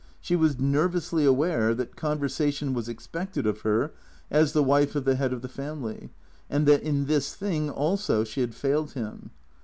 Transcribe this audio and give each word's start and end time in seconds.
She 0.19 0.35
was 0.35 0.57
nervously 0.57 1.25
aware 1.25 1.75
that 1.75 1.95
conversation 1.95 2.73
was 2.73 2.89
expected 2.89 3.45
of 3.45 3.61
her 3.61 3.91
as 4.31 4.53
the 4.53 4.63
wife 4.63 4.95
of 4.95 5.05
the 5.05 5.13
head 5.13 5.31
of 5.31 5.43
the 5.43 5.47
family, 5.47 6.09
and 6.49 6.65
that 6.65 6.81
in 6.81 7.05
this 7.05 7.35
thing 7.35 7.69
also 7.69 8.23
she 8.23 8.41
had 8.41 8.55
failed 8.55 8.93
him. 8.93 9.29